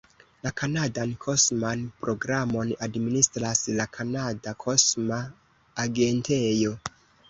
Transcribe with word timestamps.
La 0.45 0.51
kanadan 0.61 1.13
kosman 1.25 1.83
programon 2.07 2.73
administras 2.89 3.63
la 3.79 3.89
Kanada 4.01 4.59
Kosma 4.67 5.25
Agentejo. 5.89 6.79